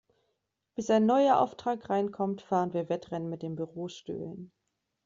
[0.73, 4.51] Bis ein neuer Auftrag reinkommt, fahren wir Wettrennen mit den Bürostühlen.